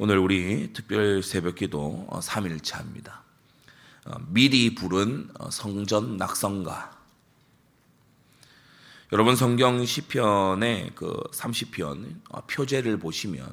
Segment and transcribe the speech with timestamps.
[0.00, 3.14] 오늘 우리 특별 새벽 기도 3일차입니다.
[4.06, 6.96] 어, 미리 부른 어, 성전 낙성가.
[9.10, 13.52] 여러분 성경 시편의 그 30편 어, 표제를 보시면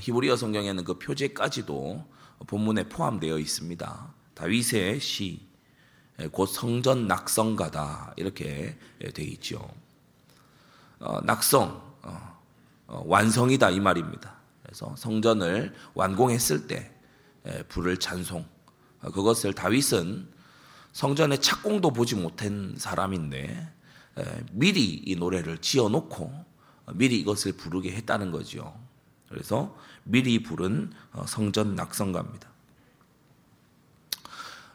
[0.00, 2.12] 히브리어 성경에는 그 표제까지도
[2.46, 4.14] 본문에 포함되어 있습니다.
[4.34, 5.48] 다윗의 시,
[6.30, 9.68] 곧 성전 낙성가다 이렇게 되어 있죠.
[11.24, 11.82] 낙성,
[12.86, 14.45] 완성이다 이 말입니다.
[14.66, 16.92] 그래서 성전을 완공했을 때
[17.68, 18.44] 불을 찬송
[19.00, 20.28] 그것을 다윗은
[20.92, 23.72] 성전의 착공도 보지 못한 사람인데
[24.50, 26.44] 미리 이 노래를 지어놓고
[26.94, 28.76] 미리 이것을 부르게 했다는 거죠.
[29.28, 32.48] 그래서 미리 부른 어, 성전 낙성가입니다.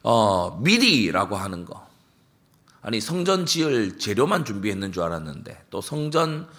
[0.03, 1.87] 어, 미리라고 하는 거.
[2.81, 6.49] 아니, 성전 지을 재료만 준비했는 줄 알았는데, 또 성전 어,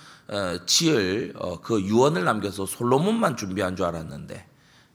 [0.66, 4.46] 지을 어, 그 유언을 남겨서 솔로몬만 준비한 줄 알았는데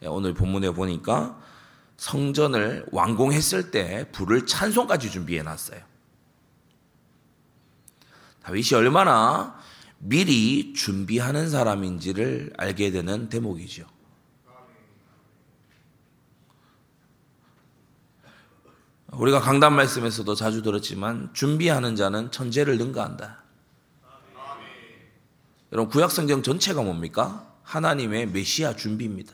[0.03, 1.39] 예, 오늘 본문에 보니까
[1.97, 5.79] 성전을 완공했을 때 불을 찬송까지 준비해 놨어요.
[8.43, 9.59] 다윗이 얼마나
[9.99, 13.85] 미리 준비하는 사람인지를 알게 되는 대목이죠.
[19.11, 23.46] 우리가 강단 말씀에서도 자주 들었지만 준비하는 자는 천재를 능가한다.
[25.71, 27.55] 여러분 구약 성경 전체가 뭡니까?
[27.63, 29.33] 하나님의 메시아 준비입니다.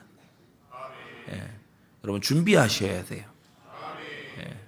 [1.30, 1.60] 예.
[2.04, 3.30] 여러분 준비하셔야 돼요.
[4.40, 4.60] 예.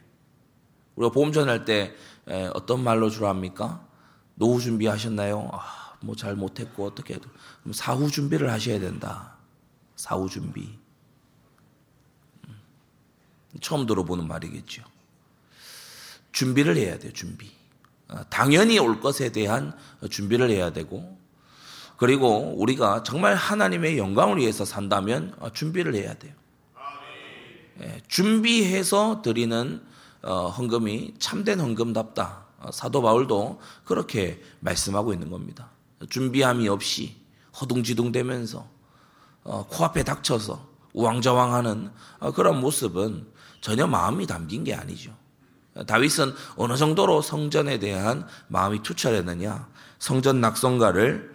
[0.95, 1.95] 우리가 보험 전할 때
[2.29, 3.85] 예, 어떤 말로 주로 합니까?
[4.35, 5.49] 노후 준비하셨나요?
[5.51, 7.29] 아, 뭐 잘 못했고 어떻게 해도
[7.61, 9.35] 그럼 사후 준비를 하셔야 된다.
[9.95, 10.77] 사후 준비.
[12.47, 12.61] 음.
[13.61, 14.83] 처음 들어보는 말이겠죠.
[16.31, 17.11] 준비를 해야 돼요.
[17.13, 17.51] 준비.
[18.07, 19.75] 아, 당연히 올 것에 대한
[20.09, 21.17] 준비를 해야 되고
[21.97, 26.33] 그리고 우리가 정말 하나님의 영광을 위해서 산다면 어, 준비를 해야 돼요.
[27.81, 29.81] 예, 준비해서 드리는
[30.21, 32.45] 어, 헌금이 참된 헌금답다.
[32.59, 35.69] 어, 사도 바울도 그렇게 말씀하고 있는 겁니다.
[36.09, 37.15] 준비함이 없이
[37.59, 38.67] 허둥지둥대면서
[39.43, 41.91] 코앞에 닥쳐서 우왕좌왕하는
[42.35, 43.27] 그런 모습은
[43.61, 45.15] 전혀 마음이 담긴 게 아니죠.
[45.87, 49.67] 다윗은 어느 정도로 성전에 대한 마음이 투철했느냐?
[49.99, 51.34] 성전 낙성가를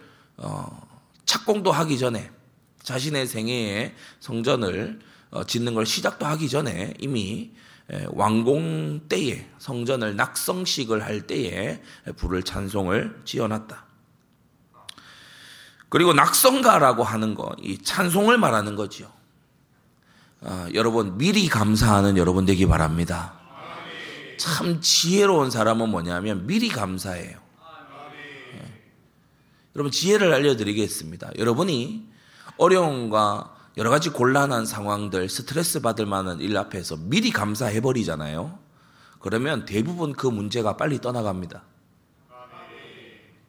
[1.25, 2.31] 착공도 하기 전에
[2.83, 4.99] 자신의 생애에 성전을
[5.31, 7.51] 어, 짓는 걸 시작도 하기 전에 이미
[8.13, 11.81] 왕공 때에 성전을 낙성식을 할 때에
[12.15, 13.85] 불을 찬송을 지어놨다.
[15.89, 19.11] 그리고 낙성가라고 하는 거, 이 찬송을 말하는 거죠.
[20.41, 23.33] 아, 여러분 미리 감사하는 여러분 되기 바랍니다.
[24.37, 27.37] 참 지혜로운 사람은 뭐냐면 미리 감사해요.
[29.75, 31.31] 여러분 지혜를 알려드리겠습니다.
[31.37, 32.07] 여러분이
[32.57, 38.59] 어려움과 여러 가지 곤란한 상황들, 스트레스 받을 만한 일 앞에서 미리 감사해 버리잖아요.
[39.19, 41.63] 그러면 대부분 그 문제가 빨리 떠나갑니다.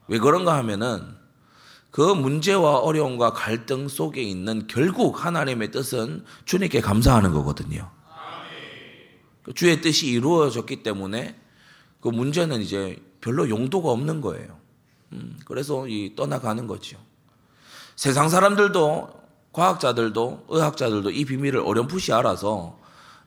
[0.08, 1.16] 왜 그런가 하면은
[1.90, 7.90] 그 문제와 어려움과 갈등 속에 있는 결국 하나님의 뜻은 주님께 감사하는 거거든요.
[9.54, 11.38] 주의 뜻이 이루어졌기 때문에
[12.00, 14.61] 그 문제는 이제 별로 용도가 없는 거예요.
[15.12, 16.98] 음, 그래서 이 떠나가는 거죠.
[17.96, 22.78] 세상 사람들도 과학자들도 의학자들도 이 비밀을 어렴풋이 알아서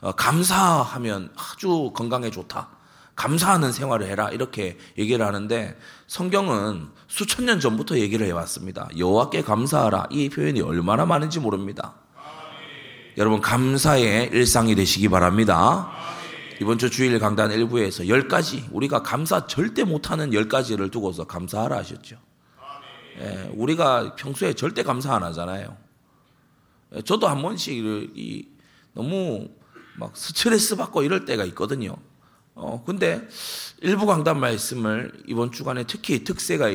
[0.02, 2.70] 어, 감사하면 아주 건강에 좋다.
[3.16, 8.90] 감사하는 생활을 해라 이렇게 얘기를 하는데 성경은 수천 년 전부터 얘기를 해왔습니다.
[8.98, 11.94] 여호와께 감사하라 이 표현이 얼마나 많은지 모릅니다.
[13.18, 15.90] 여러분 감사의 일상이 되시기 바랍니다.
[16.62, 22.18] 이번 주 주일 강단 일부에서 10가지, 우리가 감사 절대 못하는 10가지를 두고서 감사하라 하셨죠.
[23.20, 25.76] 예, 우리가 평소에 절대 감사 안 하잖아요.
[26.96, 27.74] 예, 저도 한 번씩
[28.16, 28.48] 이,
[28.94, 29.50] 너무
[29.98, 31.98] 막 스트레스 받고 이럴 때가 있거든요.
[32.54, 33.28] 어, 근데
[33.82, 36.70] 일부 강단 말씀을 이번 주간에 특히 특세가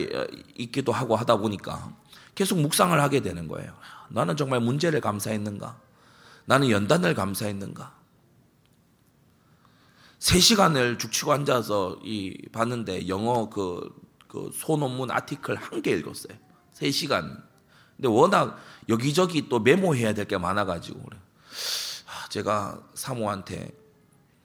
[0.56, 1.96] 있기도 하고 하다 보니까
[2.34, 3.72] 계속 묵상을 하게 되는 거예요.
[4.10, 5.78] 나는 정말 문제를 감사했는가?
[6.44, 7.99] 나는 연단을 감사했는가?
[10.20, 13.80] 3시간을 죽치고 앉아서 이 봤는데 영어 그,
[14.28, 16.36] 그 소논문 아티클 한 개 읽었어요.
[16.74, 17.42] 3시간.
[17.96, 18.58] 근데 워낙
[18.88, 21.18] 여기저기 또 메모해야 될 게 많아가지고 그래.
[22.30, 23.72] 제가 사모한테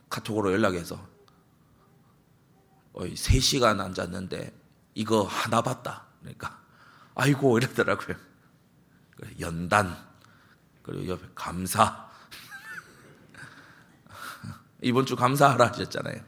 [0.10, 1.00] 카톡으로 연락해서
[2.94, 4.54] 어이, 3시간 앉았는데
[4.96, 6.06] 이거 하나 봤다.
[6.22, 6.60] 그러니까
[7.16, 8.16] 아이고 이러더라고요.
[9.40, 9.96] 연단
[10.82, 12.05] 그리고 옆에 감사
[14.86, 16.22] 이번 주 감사하라 하셨잖아요.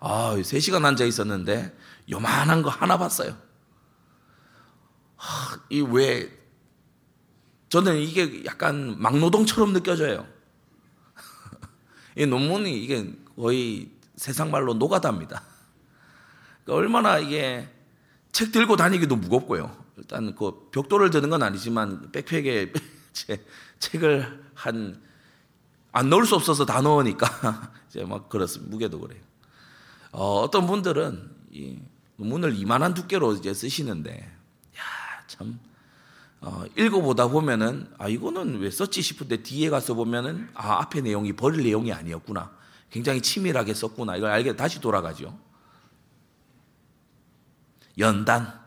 [0.00, 1.76] 아, 3시간 앉아 있었는데
[2.10, 3.36] 요만한 거 하나 봤어요.
[5.18, 6.30] 아, 이왜
[7.68, 10.26] 저는 이게 약간 막노동처럼 느껴져요.
[12.16, 15.42] 이 논문이 이게 거의 세상 말로 노가다입니다.
[16.64, 17.68] 그러니까 얼마나 이게
[18.32, 19.84] 책 들고 다니기도 무겁고요.
[19.98, 22.72] 일단 그 벽돌을 드는 건 아니지만 백팩에
[23.78, 25.12] 책을 한
[25.92, 28.70] 안 넣을 수 없어서 다 넣으니까 이제 막 그렇습니다.
[28.70, 29.20] 무게도 그래요.
[30.12, 31.78] 어, 떤 분들은 이
[32.16, 34.80] 논문을 이만한 두께로 이제 쓰시는데, 야,
[35.26, 35.60] 참,
[36.40, 41.64] 어, 읽어보다 보면은, 아, 이거는 왜 썼지 싶은데 뒤에 가서 보면은, 아, 앞에 내용이 버릴
[41.64, 42.50] 내용이 아니었구나.
[42.90, 44.16] 굉장히 치밀하게 썼구나.
[44.16, 45.38] 이걸 알게 다시 돌아가죠.
[47.98, 48.60] 연단.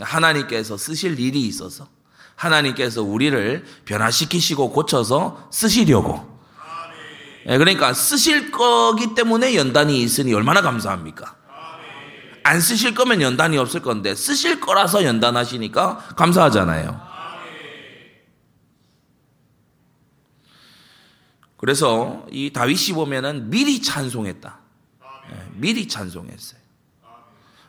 [0.00, 1.88] 하나님께서 쓰실 일이 있어서
[2.34, 6.33] 하나님께서 우리를 변화시키시고 고쳐서 쓰시려고.
[7.46, 11.36] 예, 그러니까 쓰실 거기 때문에 연단이 있으니 얼마나 감사합니까?
[12.42, 17.14] 안 쓰실 거면 연단이 없을 건데 쓰실 거라서 연단하시니까 감사하잖아요.
[21.56, 24.58] 그래서 이 다윗이 보면은 미리 찬송했다.
[25.32, 26.60] 예, 미리 찬송했어요.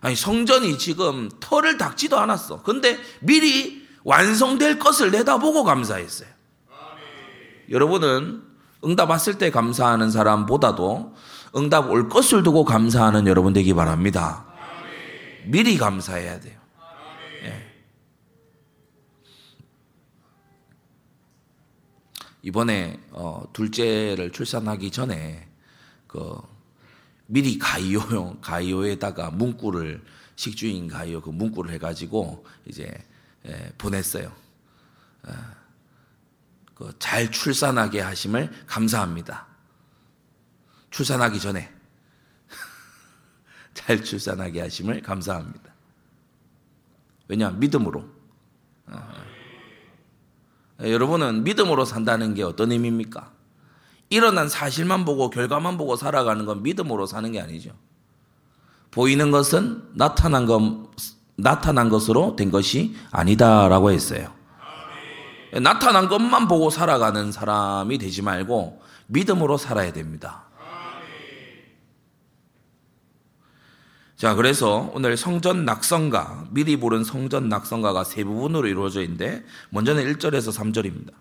[0.01, 2.61] 아니 성전이 지금 털을 닦지도 않았어.
[2.61, 6.29] 근데 미리 완성될 것을 내다보고 감사했어요.
[7.71, 8.43] 여러분은
[8.85, 11.15] 응답 왔을 때 감사하는 사람보다도
[11.55, 14.45] 응답 올 것을 두고 감사하는 여러분 되기 바랍니다.
[15.45, 16.59] 미리 감사해야 돼요.
[17.43, 17.71] 예.
[22.41, 25.47] 이번에 어, 둘째를 출산하기 전에
[26.07, 26.37] 그
[27.27, 30.03] 미리 가이오 가이오에다가 문구를
[30.35, 32.91] 식주인 가이오 그 문구를 해가지고 이제
[33.47, 34.31] 예, 보냈어요.
[35.23, 35.64] 아, 그
[36.99, 39.47] 잘 출산하게 하심을 감사합니다.
[40.91, 41.71] 출산하기 전에
[43.73, 45.73] 잘 출산하게 하심을 감사합니다.
[47.27, 48.05] 왜냐 믿음으로.
[48.87, 49.13] 아,
[50.81, 53.31] 여러분은 믿음으로 산다는 게 어떤 의미입니까?
[54.09, 57.71] 일어난 사실만 보고 결과만 보고 살아가는 건 믿음으로 사는 게 아니죠.
[58.91, 60.89] 보이는 것은 나타난 것,
[61.35, 64.33] 나타난 것으로 된 것이 아니다라고 했어요.
[65.61, 70.45] 나타난 것만 보고 살아가는 사람이 되지 말고 믿음으로 살아야 됩니다.
[74.15, 80.57] 자, 그래서 오늘 성전 낙성가, 미리 부른 성전 낙성가가 세 부분으로 이루어져 있는데, 먼저는 1절에서
[80.57, 81.11] 3절입니다.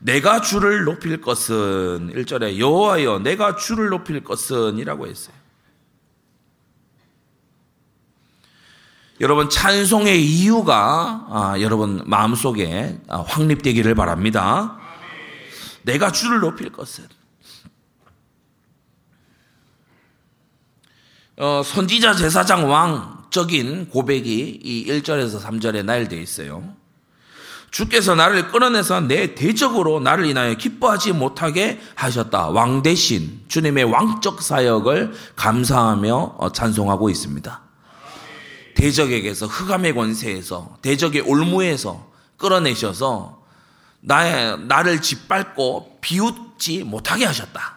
[0.00, 5.43] 내가 주를 높일 것은 1절에 여호와여 내가 주를 높일 것은 이라고 했어요.
[9.24, 14.76] 여러분 찬송의 이유가 아, 여러분 마음속에 아, 확립되기를 바랍니다.
[15.80, 17.06] 내가 주를 높일 것은
[21.38, 26.74] 어, 선지자 제사장 왕적인 고백이 이 1절에서 3절에 나열되어 있어요.
[27.70, 32.48] 주께서 나를 끌어내서 내 대적으로 나를 인하여 기뻐하지 못하게 하셨다.
[32.50, 37.63] 왕 대신 주님의 왕적 사역을 감사하며 어, 찬송하고 있습니다.
[38.74, 43.42] 대적에게서 흑암의 권세에서 대적의 올무에서 끌어내셔서
[44.00, 47.74] 나의 나를 짓밟고 비웃지 못하게 하셨다.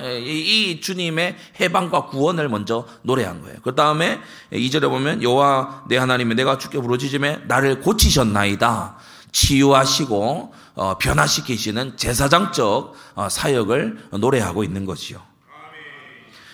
[0.00, 3.58] 이 주님의 해방과 구원을 먼저 노래한 거예요.
[3.62, 4.20] 그 다음에
[4.52, 8.96] 2절에 보면 여호와 내 하나님의 내가 주께 부르짖음에 나를 고치셨나이다.
[9.32, 15.20] 치유하시고 어, 변화시키시는 제사장적 어, 사역을 노래하고 있는 것이요.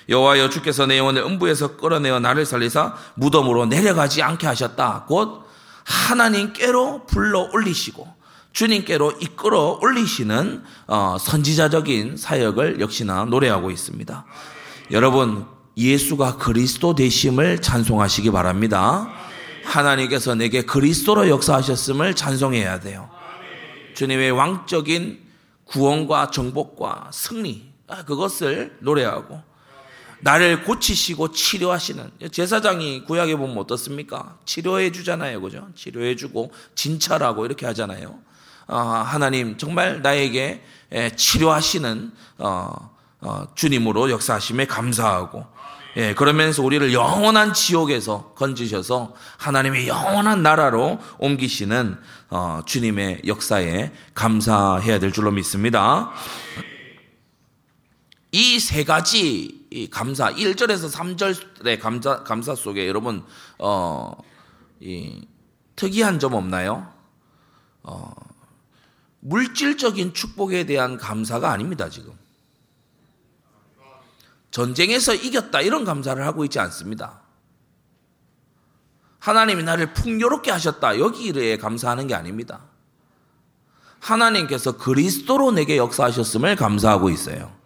[0.09, 5.05] 여호와여 주께서 내 영혼을 음부에서 끌어내어 나를 살리사 무덤으로 내려가지 않게 하셨다.
[5.07, 5.45] 곧
[5.85, 8.07] 하나님께로 불러 올리시고
[8.53, 14.25] 주님께로 이끌어 올리시는 어, 선지자적인 사역을 역시나 노래하고 있습니다.
[14.91, 15.47] 여러분
[15.77, 19.09] 예수가 그리스도 되심을 찬송하시기 바랍니다.
[19.65, 23.11] 하나님께서 내게 그리스도로 역사하셨음을 찬송해야 돼요.
[23.95, 25.21] 주님의 왕적인
[25.65, 29.48] 구원과 정복과 승리 아, 그것을 노래하고
[30.21, 34.37] 나를 고치시고 치료하시는 제사장이 구약에 보면 어떻습니까?
[34.45, 35.69] 치료해 주잖아요, 그죠?
[35.75, 38.19] 치료해 주고 진찰하고 이렇게 하잖아요.
[38.67, 40.63] 어, 하나님 정말 나에게
[41.17, 45.47] 치료하시는 어, 어, 주님으로 역사하심에 감사하고
[45.97, 51.97] 예, 그러면서 우리를 영원한 지옥에서 건지셔서 하나님의 영원한 나라로 옮기시는
[52.31, 56.11] 어, 주님의 역사에 감사해야 될 줄로 믿습니다.
[58.33, 59.58] 이 세 가지
[59.91, 63.25] 감사, 1절에서 3절의 감사, 감사 속에 여러분,
[63.59, 64.13] 어,
[64.81, 65.27] 이,
[65.77, 66.93] 특이한 점 없나요?
[67.83, 68.13] 어,
[69.21, 72.13] 물질적인 축복에 대한 감사가 아닙니다, 지금.
[74.51, 77.21] 전쟁에서 이겼다, 이런 감사를 하고 있지 않습니다.
[79.19, 80.99] 하나님이 나를 풍요롭게 하셨다.
[80.99, 82.61] 여기에 감사하는 게 아닙니다.
[84.01, 87.58] 하나님께서 그리스도로 내게 역사하셨음을 감사하고 있어요.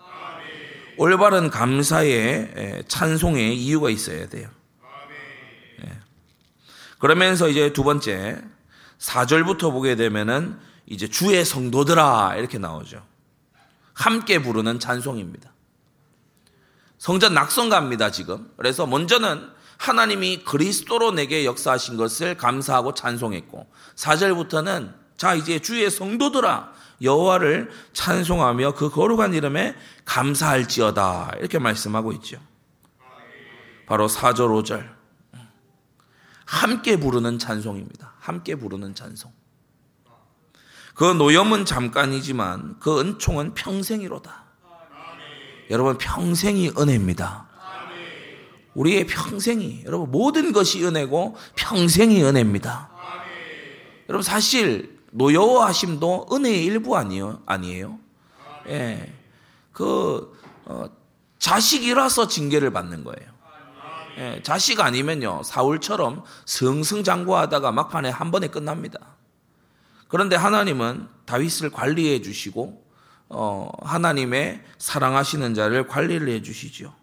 [0.97, 4.49] 올바른 감사의 찬송의 이유가 있어야 돼요.
[5.85, 5.99] 예.
[6.99, 8.43] 그러면서 이제 두 번째
[8.99, 13.05] 4절부터 보게 되면은 이제 주의 성도들아 이렇게 나오죠.
[13.95, 15.53] 함께 부르는 찬송입니다.
[16.99, 18.51] 성전 낙성가입니다, 지금.
[18.57, 26.73] 그래서 먼저는 하나님이 그리스도로 내게 역사하신 것을 감사하고 찬송했고 4절부터는 자 이제 주의 성도들아
[27.03, 32.39] 여호와를 찬송하며 그 거룩한 이름에 감사할지어다 이렇게 말씀하고 있죠.
[33.87, 34.89] 바로 4절 5절
[36.45, 38.15] 함께 부르는 찬송입니다.
[38.19, 39.33] 함께 부르는 찬송.
[40.95, 44.45] 그 노염은 잠깐이지만 그 은총은 평생이로다.
[45.71, 47.49] 여러분 평생이 은혜입니다.
[48.75, 52.91] 우리의 평생이 여러분 모든 것이 은혜고 평생이 은혜입니다.
[54.09, 57.43] 여러분 사실 노여워하심도 은혜의 일부 아니에요?
[57.47, 57.99] 아니에요?
[58.69, 59.13] 예.
[59.73, 60.87] 그 어,
[61.39, 63.33] 자식이라서 징계를 받는 거예요.
[64.19, 68.99] 예, 자식 아니면요 사울처럼 승승장구하다가 막판에 한 번에 끝납니다.
[70.09, 72.85] 그런데 하나님은 다윗을 관리해 주시고
[73.31, 76.95] 어, 하나님의 사랑하시는 자를 관리를 해 주시죠.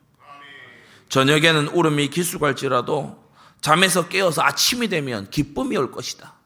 [1.10, 3.18] 저녁에는 울음이 기수갈지라도
[3.62, 6.39] 잠에서 깨어서 아침이 되면 기쁨이 올 것이다.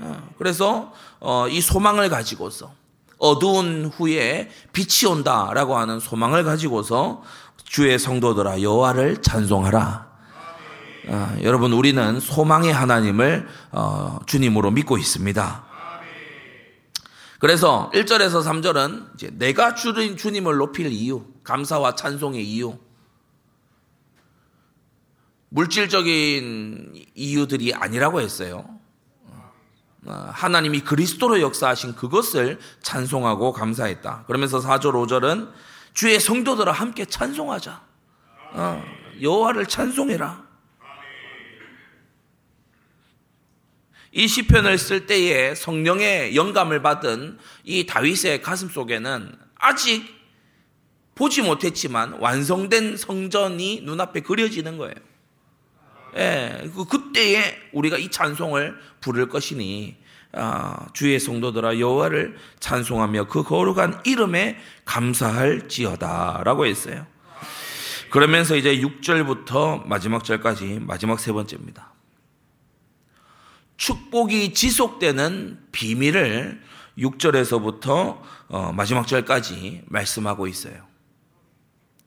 [0.00, 2.72] 어, 그래서 어, 이 소망을 가지고서
[3.18, 7.22] 어두운 후에 빛이 온다라고 하는 소망을 가지고서
[7.64, 10.08] 주의 성도들아 여호와를 찬송하라.
[11.08, 15.64] 어, 여러분 우리는 소망의 하나님을 어, 주님으로 믿고 있습니다.
[17.40, 22.76] 그래서 1절에서 3절은 이제 내가 주님, 주님을 높일 이유, 감사와 찬송의 이유,
[25.50, 28.77] 물질적인 이유들이 아니라고 했어요.
[30.06, 34.24] 어, 하나님이 그리스도로 역사하신 그것을 찬송하고 감사했다.
[34.26, 35.50] 그러면서 4절 5절은
[35.92, 37.82] 주의 성도들아 함께 찬송하자.
[38.52, 38.84] 어,
[39.20, 40.48] 여호와를 찬송해라.
[44.12, 50.18] 이 시편을 쓸 때에 성령의 영감을 받은 이 다윗의 가슴 속에는 아직
[51.14, 54.94] 보지 못했지만 완성된 성전이 눈앞에 그려지는 거예요.
[56.18, 59.96] 예, 그 그때에 우리가 이 찬송을 부를 것이니
[60.32, 67.06] 아, 주의 성도들아 여호와를 찬송하며 그 거룩한 이름에 감사할지어다라고 했어요.
[68.10, 71.92] 그러면서 이제 6절부터 마지막 절까지 마지막 세 번째입니다.
[73.76, 76.60] 축복이 지속되는 비밀을
[76.98, 80.86] 6절에서부터 어, 마지막 절까지 말씀하고 있어요.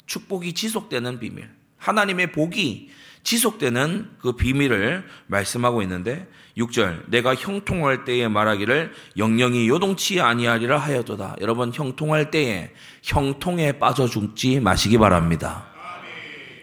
[0.05, 1.49] 축복이 지속되는 비밀.
[1.81, 2.89] 하나님의 복이
[3.23, 11.37] 지속되는 그 비밀을 말씀하고 있는데 6절 내가 형통할 때에 말하기를 영영이 요동치 아니하리라 하여도다.
[11.41, 12.71] 여러분 형통할 때에
[13.03, 15.67] 형통에 빠져 죽지 마시기 바랍니다.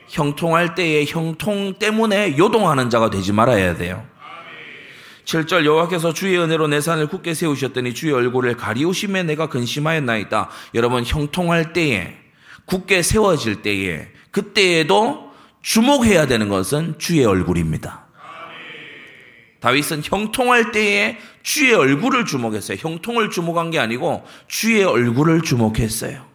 [0.08, 4.06] 형통할 때에 형통 때문에 요동하는 자가 되지 말아야 돼요.
[5.24, 10.48] 7절 여호와께서 주의 은혜로 내 산을 굳게 세우셨더니 주의 얼굴을 가리우심에 내가 근심하였나이다.
[10.74, 12.16] 여러분 형통할 때에
[12.64, 18.06] 굳게 세워질 때에 그때에도 주목해야 되는 것은 주의 얼굴입니다.
[19.58, 22.78] 다윗은 형통할 때에 주의 얼굴을 주목했어요.
[22.78, 26.28] 형통을 주목한 게 아니고 주의 얼굴을 주목했어요.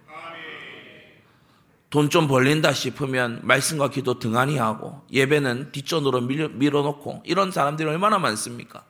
[1.89, 8.17] 돈 좀 벌린다 싶으면 말씀과 기도 등한히 하고 예배는 뒷전으로 밀어, 놓고 이런 사람들이 얼마나
[8.17, 8.83] 많습니까?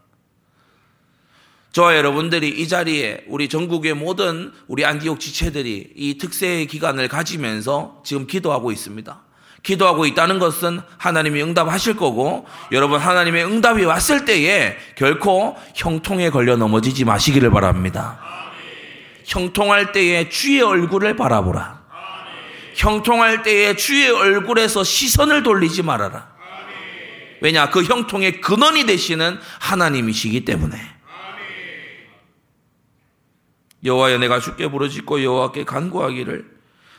[1.73, 8.27] 저와 여러분들이 이 자리에 우리 전국의 모든 우리 안디옥 지체들이 이 특세의 기간을 가지면서 지금
[8.27, 9.21] 기도하고 있습니다.
[9.63, 17.05] 기도하고 있다는 것은 하나님이 응답하실 거고 여러분 하나님의 응답이 왔을 때에 결코 형통에 걸려 넘어지지
[17.05, 18.19] 마시기를 바랍니다.
[19.25, 21.81] 형통할 때에 주의 얼굴을 바라보라.
[22.75, 26.33] 형통할 때에 주의 얼굴에서 시선을 돌리지 말아라.
[27.41, 30.93] 왜냐 그 형통의 근원이 되시는 하나님이시기 때문에.
[33.83, 36.53] 여호와여 내가 죽게 부르짖고 여호와께 간구하기를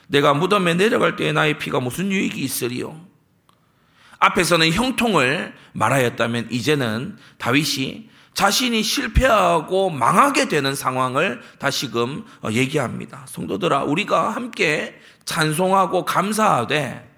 [0.09, 3.01] 내가 무덤에 내려갈 때에 나의 피가 무슨 유익이 있으리요?
[4.19, 13.25] 앞에서는 형통을 말하였다면 이제는 다윗이 자신이 실패하고 망하게 되는 상황을 다시금 어, 얘기합니다.
[13.29, 17.11] 성도들아, 우리가 함께 찬송하고 감사하되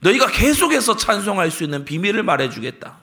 [0.00, 2.98] 너희가 계속해서 찬송할 수 있는 비밀을 말해주겠다.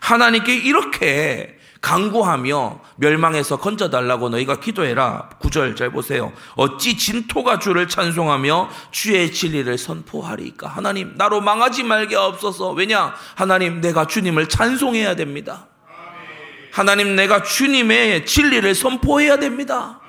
[0.00, 5.28] 하나님께 이렇게 강구하며 멸망해서 건져달라고 너희가 기도해라.
[5.38, 6.32] 구절 잘 보세요.
[6.54, 10.66] 어찌 진토가 주를 찬송하며 주의 진리를 선포하리까.
[10.66, 15.66] 하나님 나로 망하지 말게 없어서 왜냐 하나님 내가 주님을 찬송해야 됩니다.
[16.72, 20.00] 하나님 내가 주님의 진리를 선포해야 됩니다.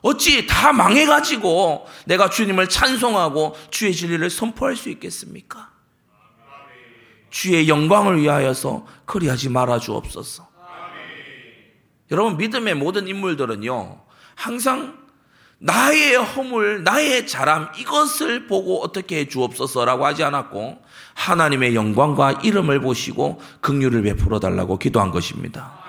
[0.00, 5.72] 어찌 다 망해가지고 내가 주님을 찬송하고 주의 진리를 선포할 수 있겠습니까?
[7.32, 10.46] 주의 영광을 위하여서 그리하지 말아 주옵소서.
[12.10, 14.02] 여러분 믿음의 모든 인물들은요
[14.34, 14.98] 항상
[15.58, 20.82] 나의 허물, 나의 자람 이것을 보고 어떻게 해 주옵소서라고 하지 않았고
[21.14, 25.80] 하나님의 영광과 이름을 보시고 긍휼을 베풀어 달라고 기도한 것입니다.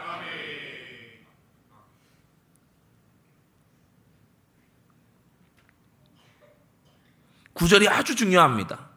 [7.53, 8.92] 구절이 아주 중요합니다.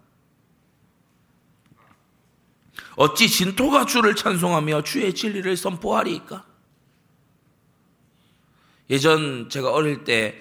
[2.96, 6.46] 어찌 진토가 주를 찬송하며 주의 진리를 선포하리까?
[8.88, 10.40] 예전 제가 어릴 때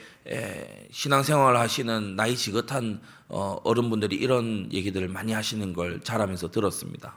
[0.92, 7.16] 신앙생활 하시는 나이 지긋한 어, 어른분들이 이런 얘기들을 많이 하시는 걸 자라면서 들었습니다.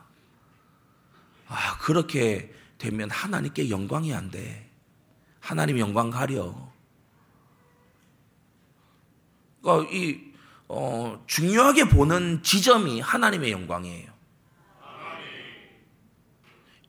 [1.49, 4.71] 아, 그렇게 되면 하나님께 영광이 안 돼.
[5.41, 6.55] 하나님 영광 가려.
[9.63, 10.21] 그러니까 이
[10.69, 14.18] 어, 중요하게 보는 지점이 하나님의 영광이에요.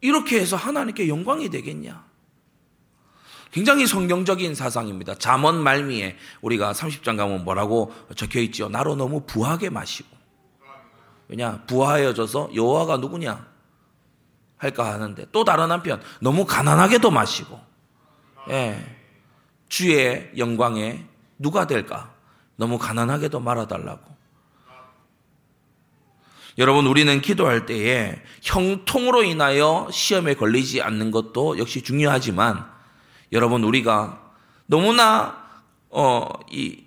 [0.01, 2.09] 이렇게 해서 하나님께 영광이 되겠냐?
[3.51, 5.15] 굉장히 성경적인 사상입니다.
[5.15, 8.69] 잠언 말미에 우리가 30장 가면 뭐라고 적혀 있지요?
[8.69, 10.07] 나로 너무 부하게 마시고.
[11.27, 11.63] 왜냐?
[11.65, 13.47] 부하여져서 여호와가 누구냐?
[14.57, 17.59] 할까 하는데 또 다른 한편 너무 가난하게도 마시고.
[18.49, 18.97] 예.
[19.67, 21.05] 주의 영광에
[21.37, 22.13] 누가 될까?
[22.55, 24.18] 너무 가난하게도 말아달라고.
[26.57, 32.65] 여러분, 우리는 기도할 때에 형통으로 인하여 시험에 걸리지 않는 것도 역시 중요하지만,
[33.31, 34.21] 여러분, 우리가
[34.65, 35.37] 너무나,
[35.89, 36.83] 어, 이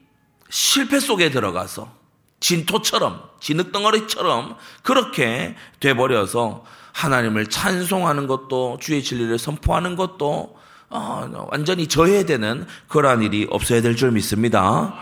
[0.51, 1.93] 실패 속에 들어가서
[2.41, 10.59] 진토처럼, 진흙덩어리처럼 그렇게 돼버려서 하나님을 찬송하는 것도 주의 진리를 선포하는 것도
[10.91, 14.95] 어, 완전히 저해되는 그러한 일이 없어야 될 줄 믿습니다.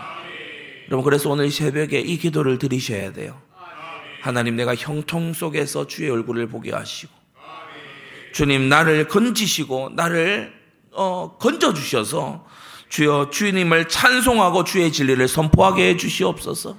[0.87, 3.41] 여러분, 그래서 오늘 새벽에 이 기도를 드리셔야 돼요.
[4.21, 7.11] 하나님 내가 형통 속에서 주의 얼굴을 보게 하시고
[8.33, 10.53] 주님 나를 건지시고 나를
[10.91, 12.45] 어, 건져 주셔서
[12.89, 16.77] 주여 주님을 찬송하고 주의 진리를 선포하게 해 주시옵소서.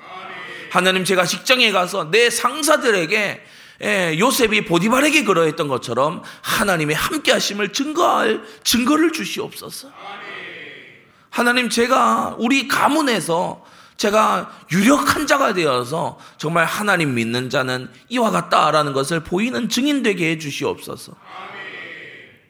[0.71, 3.43] 하나님 제가 직장에 가서 내 상사들에게
[3.85, 9.91] 예, 요셉이 보디발에게 그러했던 것처럼 하나님의 함께 하심을 증거할 증거를 주시옵소서.
[11.31, 13.65] 하나님 제가 우리 가문에서
[13.97, 20.39] 제가 유력한 자가 되어서 정말 하나님 믿는 자는 이와 같다라는 것을 보이는 증인 되게 해
[20.39, 21.15] 주시옵소서.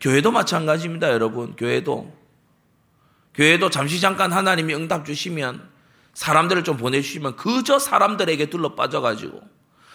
[0.00, 1.54] 교회도 마찬가지입니다, 여러분.
[1.56, 2.12] 교회도.
[3.34, 5.68] 교회도 잠시 잠깐 하나님이 응답 주시면
[6.14, 9.40] 사람들을 좀 보내주시면 그저 사람들에게 둘러 빠져가지고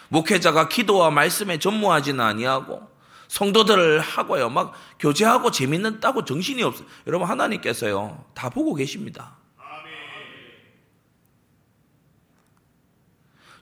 [0.08, 2.82] 목회자가 기도와 말씀에 전무하지는 아니하고
[3.28, 4.48] 성도들을 하고요.
[4.48, 6.86] 막 교제하고 재밌는 따고 정신이 없어요.
[7.06, 8.24] 여러분 하나님께서요.
[8.34, 9.37] 다 보고 계십니다.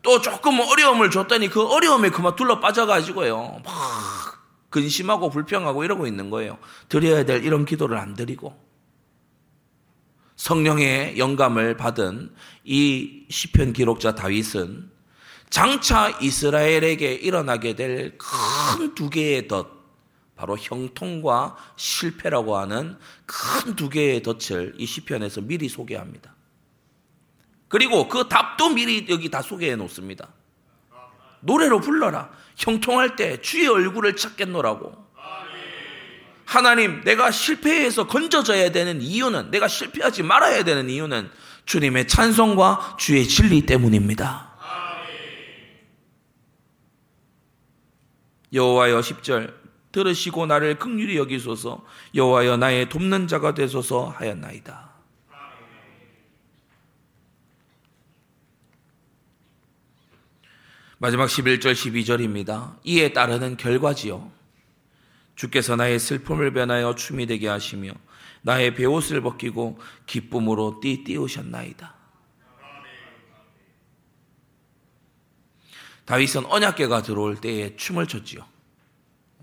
[0.07, 3.61] 또 조금 어려움을 줬더니 그 어려움에 그만 둘러 빠져가지고요.
[3.65, 3.73] 막
[4.71, 6.59] 근심하고 불평하고 이러고 있는 거예요.
[6.89, 8.57] 드려야 될 이런 기도를 안 드리고.
[10.37, 14.93] 성령의 영감을 받은 이 시편 기록자 다윗은
[15.51, 19.67] 장차 이스라엘에게 일어나게 될 큰 두 개의 덫,
[20.37, 26.36] 바로 형통과 실패라고 하는 큰 두 개의 덫을 이 시편에서 미리 소개합니다.
[27.77, 30.29] 그리고 그 답도 미리 여기 다 소개해 놓습니다.
[31.41, 32.31] 노래로 불러라.
[32.57, 34.95] 형통할 때 주의 얼굴을 찾겠노라고.
[36.47, 41.29] 하나님, 내가 실패해서 건져져야 되는 이유는, 내가 실패하지 말아야 되는 이유는
[41.67, 44.57] 주님의 찬송과 주의 진리 때문입니다.
[48.55, 49.53] 여호와여 10절
[49.93, 51.85] 들으시고 나를 극률히 여기소서
[52.15, 54.86] 여호와여 나의 돕는 자가 되소서 하였나이다.
[60.99, 62.79] 마지막 11절 12절입니다.
[62.85, 64.33] 이에 따르는 결과지요.
[65.35, 67.93] 주께서 나의 슬픔을 변하여 춤이 되게 하시며
[68.41, 71.95] 나의 베옷을 벗기고 기쁨으로 띠띠우셨나이다.
[76.07, 78.47] 다윗은 언약계가 들어올 때에 춤을 췄지요.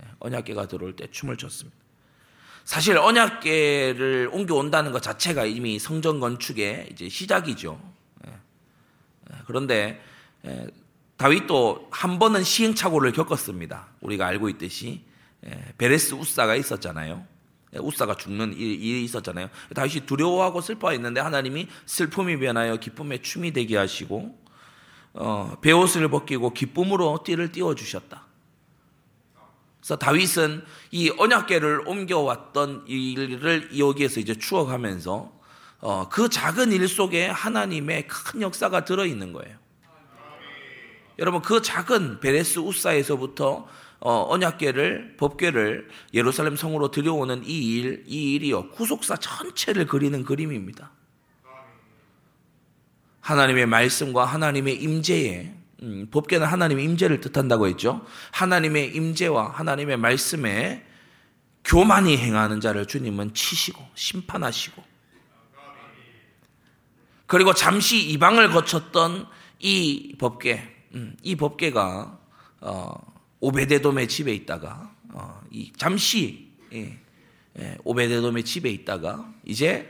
[0.01, 1.77] 예, 언약계가 들어올 때 춤을 췄습니다.
[2.63, 7.79] 사실 언약계를 옮겨온다는 것 자체가 이미 성전 건축의 이제 시작이죠.
[8.25, 10.01] 예, 예, 그런데
[11.23, 13.87] 다윗도 한 번은 시행착오를 겪었습니다.
[14.01, 15.05] 우리가 알고 있듯이
[15.45, 17.25] 예, 베레스 우사가 있었잖아요.
[17.73, 19.47] 예, 우사가 죽는 일이 있었잖아요.
[19.73, 24.37] 다윗이 두려워하고 슬퍼했는데 하나님이 슬픔이 변하여 기쁨의 춤이 되게 하시고
[25.13, 28.25] 어, 베옷을 벗기고 기쁨으로 띠를 띄워 주셨다.
[29.79, 35.39] 그래서 다윗은 이 언약궤를 옮겨왔던 일을 여기에서 이제 추억하면서
[35.79, 39.62] 어, 그 작은 일 속에 하나님의 큰 역사가 들어 있는 거예요.
[41.19, 43.67] 여러분 그 작은 베레스 우사에서부터
[43.99, 50.91] 어, 언약궤를 법궤를 예루살렘 성으로 들여오는 이 일, 이 일이요 구속사 전체를 그리는 그림입니다.
[53.21, 58.05] 하나님의 말씀과 하나님의 임재에 음, 법궤는 하나님의 임재를 뜻한다고 했죠.
[58.31, 60.85] 하나님의 임재와 하나님의 말씀에
[61.63, 64.83] 교만이 행하는 자를 주님은 치시고 심판하시고
[67.25, 69.25] 그리고 잠시 이방을 거쳤던
[69.59, 72.19] 이 법궤, 음, 이 법궤가
[72.61, 76.97] 어, 오베데돔의 집에 있다가 어, 이 잠시 예,
[77.59, 79.89] 예, 오베데돔의 집에 있다가 이제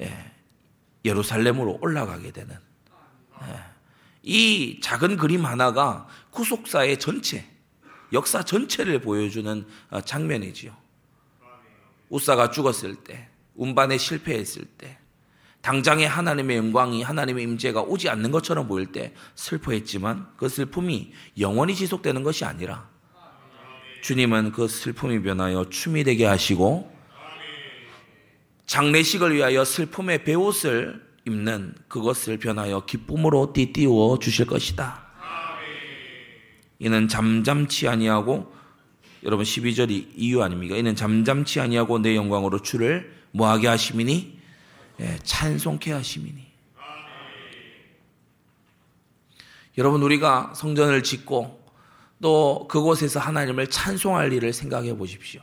[0.00, 0.32] 예,
[1.04, 2.56] 예루살렘으로 올라가게 되는
[3.42, 3.58] 예,
[4.22, 7.44] 이 작은 그림 하나가 구속사의 전체
[8.12, 10.74] 역사 전체를 보여주는 어, 장면이지요.
[12.08, 14.98] 우사가 죽었을 때, 운반에 실패했을 때,
[15.64, 22.22] 당장에 하나님의 영광이 하나님의 임재가 오지 않는 것처럼 보일 때 슬퍼했지만 그 슬픔이 영원히 지속되는
[22.22, 22.86] 것이 아니라
[24.02, 26.92] 주님은 그 슬픔이 변하여 춤이 되게 하시고
[28.66, 35.02] 장례식을 위하여 슬픔의 배옷을 입는 그것을 변하여 기쁨으로 띠띠워 주실 것이다.
[36.78, 38.52] 이는 잠잠치 아니하고
[39.22, 40.76] 여러분 12절이 이유 아닙니까?
[40.76, 44.43] 이는 잠잠치 아니하고 내 영광으로 주를 뭐하게 하심이니 예,
[45.22, 46.54] 찬송케 하심이니.
[49.76, 51.64] 여러분 우리가 성전을 짓고
[52.22, 55.42] 또 그곳에서 하나님을 찬송할 일을 생각해 보십시오.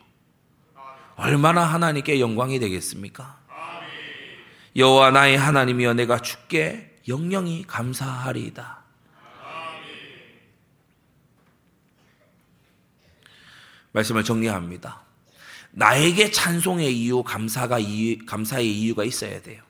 [1.15, 3.39] 얼마나 하나님께 영광이 되겠습니까?
[4.75, 8.81] 여호와 나의 하나님이여 내가 주께 영영이 감사하리이다.
[13.91, 15.01] 말씀을 정리합니다.
[15.71, 19.62] 나에게 찬송의 이유, 감사가 이유, 감사의 이유가 있어야 돼요.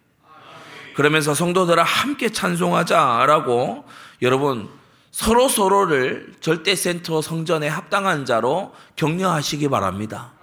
[0.96, 3.86] 그러면서 성도들아 함께 찬송하자라고
[4.22, 4.70] 여러분
[5.12, 10.34] 서로 서로를 절대 센터 성전에 합당한 자로 격려하시기 바랍니다.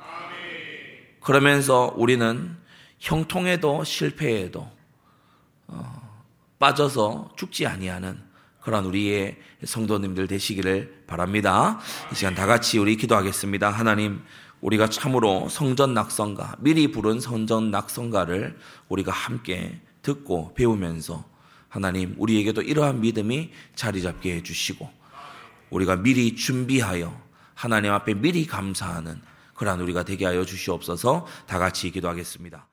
[1.21, 2.57] 그러면서 우리는
[2.99, 4.71] 형통에도 실패에도
[5.67, 6.25] 어,
[6.59, 8.19] 빠져서 죽지 아니하는
[8.61, 11.79] 그런 우리의 성도님들 되시기를 바랍니다.
[12.13, 13.71] 이 시간 다 같이 우리 기도하겠습니다.
[13.71, 14.23] 하나님
[14.61, 21.25] 우리가 참으로 성전 낙성가, 미리 부른 성전 낙성가를 우리가 함께 듣고 배우면서
[21.69, 24.89] 하나님 우리에게도 이러한 믿음이 자리 잡게 해주시고
[25.71, 27.21] 우리가 미리 준비하여
[27.55, 29.21] 하나님 앞에 미리 감사하는
[29.55, 32.68] 그러한 우리가 되게 하여 주시옵소서 다 같이 기도하겠습니다.